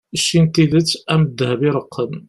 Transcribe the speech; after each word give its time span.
cci 0.21 0.37
n 0.43 0.45
tidet 0.53 0.89
am 1.13 1.21
ddheb 1.25 1.61
iṛeqqen 1.69 2.11